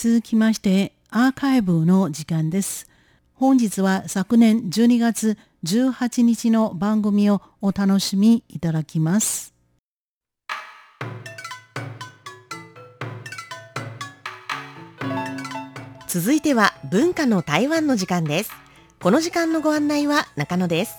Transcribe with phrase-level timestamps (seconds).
[0.00, 2.88] 続きましてアーカイブの時間です。
[3.34, 9.52] 本日は昨年12月18日の番組をお楽しみいただきます。
[16.06, 18.52] 続いては文化の台湾の時間です。
[19.02, 20.94] この時間のご案内は中野です。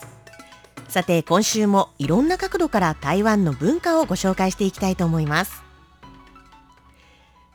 [0.90, 5.69] さて今週もいろんな角度から台湾の文化をご紹介していきたいと思います。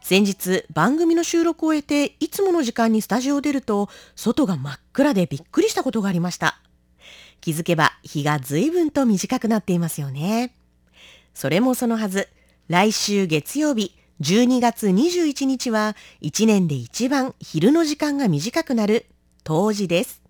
[0.05, 6.61] 先日番組の収録を終えていつもの時間にスタジオを出ると外が真っ暗でびっくりしたことがありました。
[7.41, 10.53] 気づけば日が随分と短くなっていますよね。
[11.33, 12.29] それもそのはず、
[12.69, 19.07] 来週月曜日12月21日は1年で一番昼の時間が短くなる
[19.43, 20.21] 冬至です。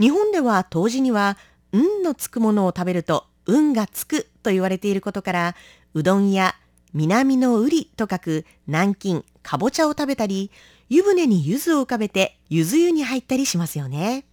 [0.00, 1.38] 日本では冬至には
[1.70, 5.54] 運のつくものを食べると運がつくと言われていることから、
[5.94, 6.56] うどんや
[6.92, 10.50] 南のうりと書く南京、かぼちゃを食べたり、
[10.88, 14.24] 湯船に柚子を浮かべて柚子湯に入ったりしますよね。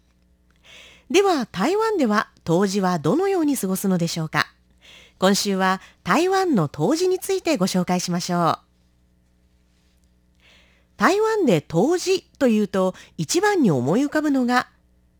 [1.09, 4.47] では台湾では冬至はどのように過ごすのでしょうか？
[5.19, 8.59] 今週は台湾の冬至についてご紹介しましょう。
[10.97, 14.67] 台湾で冬至というと一番に思い浮かぶのが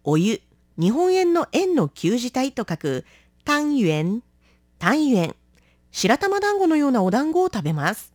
[0.04, 0.42] お湯、
[0.80, 3.06] 日本円の円の旧字体と書く
[3.46, 4.24] 単元、
[4.80, 5.36] 単元、
[5.92, 8.14] 白玉団子のようなお団子を食べます。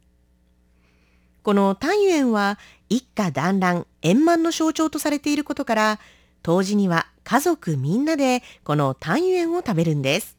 [1.42, 6.00] この単元は一家団らん、円満の象徴とされていることから
[6.42, 10.36] 冬至には家族みんなでこの単元を食べるんです。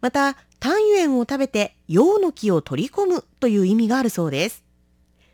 [0.00, 4.64] また、単元を食べて陽の木を取り込むという意味があるそうです。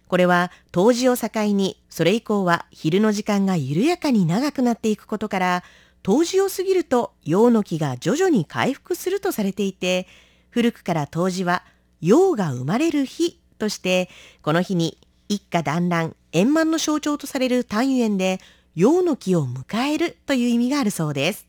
[0.07, 5.65] これは冬至を境にそれ以降は昼の時間が緩やかに長くなっていくことから
[6.03, 10.07] 冬至を過ぎると陽の木が徐々に回復するとされていて
[10.55, 11.65] 古くから冬至は
[12.01, 14.09] 陽が生まれる日として
[14.41, 18.39] この日に一家団らん円満の象徴とされる単元で
[18.77, 21.49] 陽の木を迎えるという意味があるそうです。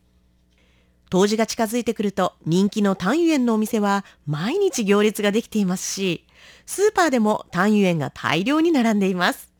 [1.11, 6.25] 冬至が近づいてくると人気の単元のお店は毎日行列ができていますし、
[6.65, 9.51] スーパーでも単元が大量に並んでいます。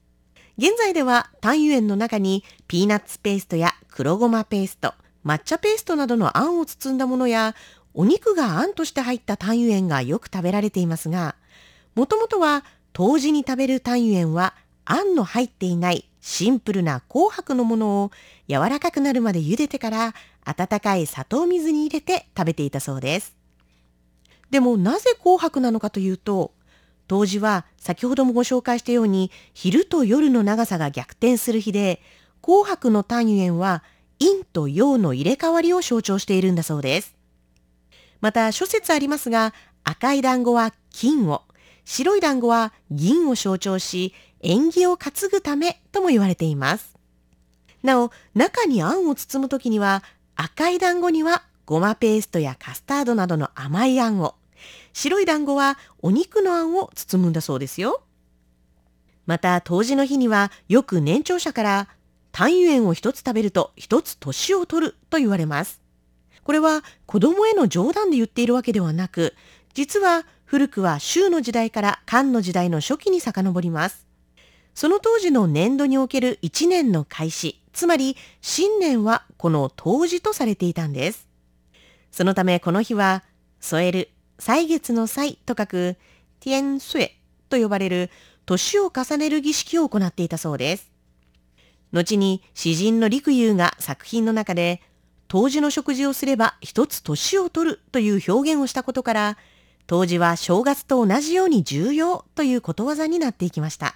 [0.58, 7.54] 現在では単元の中にピーナッツペーストや黒ごまペースト、抹茶ペーストなどのあんを包んだものや、
[7.98, 11.36] お肉があんとして入った単元がよく食べられていますが、
[11.96, 18.12] もともとは冬至に食べる単元はあんの入っていないシンプルな紅白のものを
[18.50, 20.14] 柔らかくなるまで茹でてから
[20.44, 23.34] 温かい砂糖水に入れて食べていたそうです。
[24.50, 26.52] でもなぜ紅白なのかというと、
[27.08, 32.02] 冬至は先ほどもご紹介したように昼と夜の長さが逆転する日で、
[32.42, 33.84] 紅白の単元は
[34.20, 37.15] 陰と陽の入れ替わりを象徴しているんだそうです。
[38.26, 39.54] また諸説ありますが、
[39.84, 41.44] 赤い団子は金を、
[41.84, 46.98] 白い団子は銀を象徴し、縁起を担ぐためとも言われています。
[47.84, 50.02] なお、中にあんを包むときには、
[50.36, 54.34] 赤い団子にはごまペーストやカスタードなどの甘いあんを、
[54.92, 58.02] 白い団子はお肉のあんを包むんだそうですよ。
[59.28, 61.90] また、当時の日にはよく年長者から
[62.32, 65.85] 単元を一つ食べると一つ年を取ると言われます。
[66.46, 69.34] これは子供への冗談で言っているわけではなく、
[69.74, 74.06] 実は古くは州の時代から漢の時代の初期に遡ります。
[74.76, 81.28] その当時の年度における一年の開始、つまり新年はこの冬至とされていたんです。
[82.12, 83.24] そのためこの日は、
[83.60, 85.98] 添える、歳月の歳と書く、
[86.42, 87.18] ティエンスエ
[87.50, 88.12] と呼ばれる
[88.46, 90.92] 年を重ねる儀式を行っていたそうです。
[91.92, 94.84] 後に詩人の陸遊が作品の中で、
[95.28, 99.38] 冬至の食事をすれば一つ年を取るという表現をしたことから、
[99.88, 103.96] 冬至は正月と同じように重要ということわざになっていきました。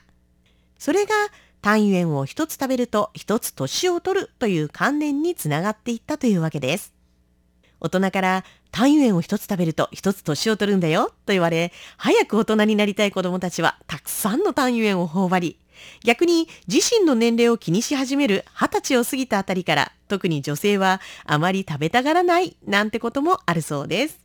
[0.77, 1.13] それが
[1.61, 6.93] 単元を一つ食べると一つ年を取るという観念につながっていったというわけです。
[7.81, 15.59] 大人から単元を一つ食べると一つ年を取るんだよと言われ、早く大人になりたい子供たちはたくさんの単元を頬張り、
[16.03, 24.19] 逆に自身の年齢を気にし始める二十歳を過ぎたあたりから特に女性はあまり食べたがらないなんてこともあるそうです。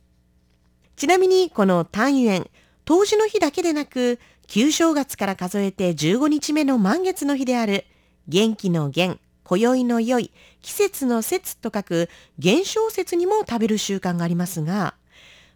[0.95, 2.49] ちなみにこの単元、
[2.85, 7.85] 冬至の日だけでなく旧正月から数えて15日目の満月の日である
[8.27, 10.31] 元気の元、今宵の良い、
[10.61, 12.09] 季節の節と書く
[12.39, 14.95] 元正節にも食べる習慣がありますが、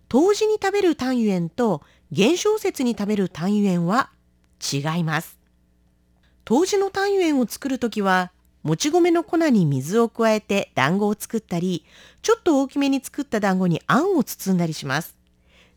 [0.10, 1.81] 冬至に食べる単元と
[2.12, 4.12] 元正節に食べる単元は
[4.74, 5.39] 違います。
[6.50, 8.31] 冬至の単元を作るときは、
[8.63, 11.86] もち米の粉に水を加えて団子を作ったり、
[12.24, 15.16] ちょっと大きめに作った団子にあんを包んだりします。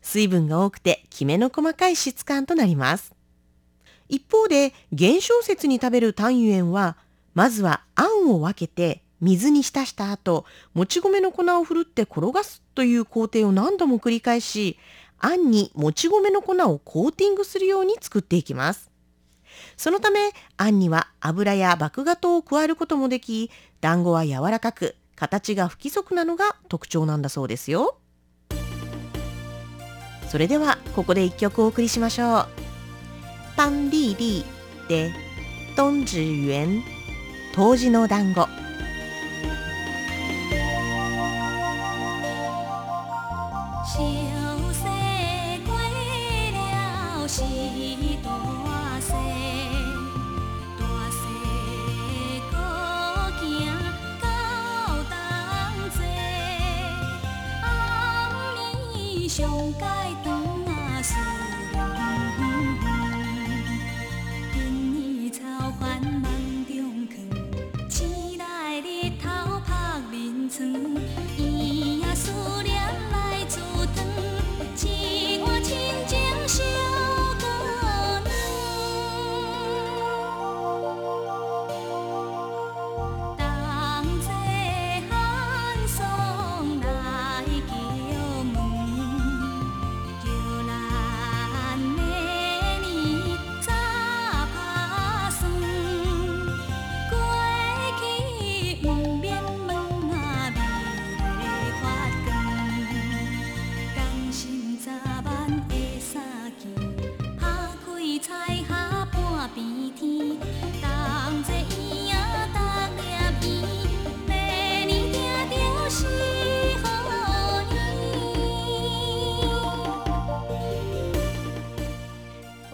[0.01, 3.13] 水分が多くてきめの細かい質感となります。
[4.09, 6.97] 一方で減少節に食べる単元は
[7.35, 10.43] まずはあんを分けて水に浸した後
[10.73, 14.79] もち米の粉をふるって転がすという工程を何度も繰り返し
[15.19, 18.92] あんにもち米の粉をコーティングするように作っていきます
[19.77, 23.51] そのためあんには油や麦芽糖を加えることもでき
[23.81, 27.97] 団子は柔らかく形が不規則なのが特徴なんだそうですよ。
[30.29, 32.47] それではここで一曲お送りしましょう
[33.55, 35.13] 「パンリーリー」で
[35.77, 36.81] 「トンジュ」
[37.53, 38.62] 当時の団子。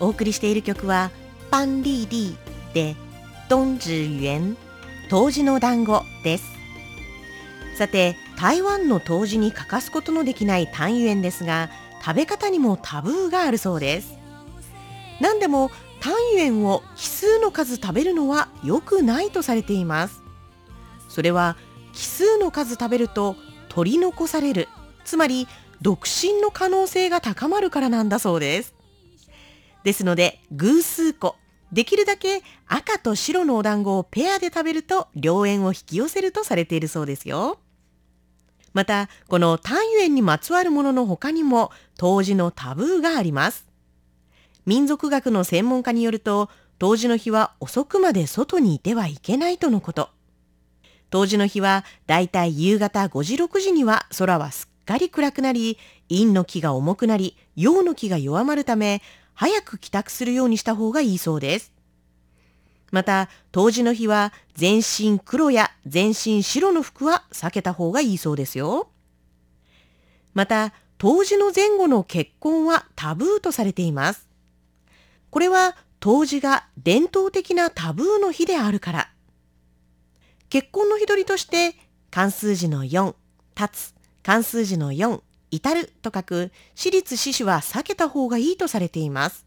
[0.10, 1.12] お送りしている曲は
[1.52, 2.96] 「パンリーリー」で
[3.48, 4.58] 「ドンジュエン
[5.08, 6.46] 冬至の団子」です。
[7.78, 11.70] さて台湾の冬至に欠かすことのできない単油園ですが
[12.04, 14.18] 食べ方にもタブーがあるそうです。
[15.22, 15.70] 何でも
[16.02, 20.24] 単油園を奇数の数食べるのは良くないとされています。
[21.08, 21.56] それは
[21.94, 23.36] 奇数の数食べると
[23.68, 24.70] 取り残される。
[25.06, 25.48] つまり
[25.84, 28.79] 独身の可能性が高まるからなんだそうです。
[29.84, 31.36] ですので偶数個。
[31.72, 37.60] できるだけ赤と白のお団子をペアで食べると良縁を引き寄せるとされているそうですよ。
[38.74, 43.68] またこの単油園にまつわるものの他にも当時のタブーがあります。
[44.66, 46.50] 民族学の専門家によると
[46.80, 50.10] 冬至の日は遅くまで外にいてはいけないとのこと。
[51.12, 55.78] 冬至の日はだいたい夕方5時6時には空はすっかり暗くなり
[56.10, 59.02] 陰の気が重くなり陽の気が弱まるため
[59.40, 61.72] 早く帰宅するようにした方がいいそうです。
[62.92, 68.90] また冬至の日は全身黒や全身白の服は避けた方がいいそうですよ。
[70.34, 74.28] また冬至の前後の結婚はタブーとされています。
[75.30, 79.10] これは冬至が伝統的なタブーの日であるから。
[80.50, 81.76] 結婚の日取りとして
[82.12, 83.16] 漢数字の4
[83.58, 89.46] 立つ漢数字の4至ると書く私立獅子は避けた方がいいとされています。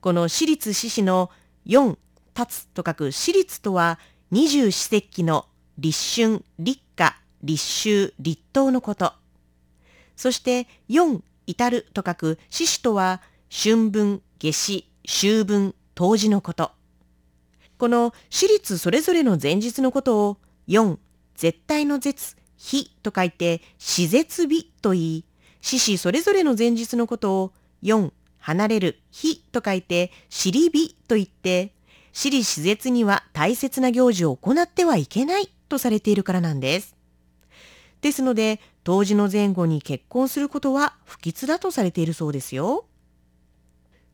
[0.00, 1.30] この私立獅子の
[1.66, 1.96] 4
[2.36, 3.98] 立つと書く私立とは
[4.30, 5.46] 二十四節気の
[5.78, 9.12] 立春立夏立秋立冬のこと。
[10.16, 16.70] そして4至ると書く獅子とは春分夏至秋分冬至のこと。
[17.78, 20.36] この私立それぞれの前日のことを
[20.68, 20.98] 4
[21.34, 25.24] 絶対の絶日と書いて死絶日と言い
[25.60, 27.52] 獅子それぞれの前日のことを
[27.82, 31.72] 4離れる日と書いて死り日と言って
[32.12, 36.96] 私利死絶には大切な行事を行ってはいけないとされているからなんです。
[38.00, 42.86] ですので、冬至の前後に結婚することは不吉だとされているそうですよ。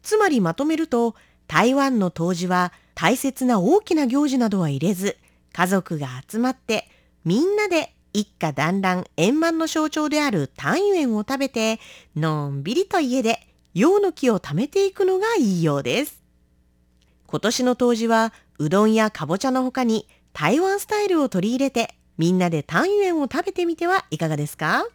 [0.03, 1.15] つまりまとめると、
[1.47, 5.17] 台湾の冬至は大切な大きな行事などは入れず、
[5.53, 6.89] 家族が集まって
[7.25, 11.79] みんなで一家団らん円満の象徴である単元を食べて、
[12.17, 16.23] のんびりと家で陽の木を貯めていくのがいいようです。
[17.27, 24.87] 今年の冬至はうどんやかぼちゃの他に台湾スタイルを取り入れてみんなで単元を食べてみてはいかがですか？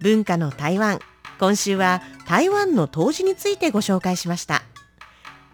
[0.00, 0.98] 文化の台湾
[1.38, 4.60] 今週は台湾の冬至についてご紹介しました。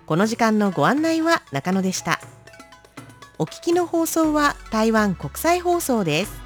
[0.06, 2.18] この時間のご案内は中野でした。
[3.38, 6.45] お聞きの放送は台湾国際放送です。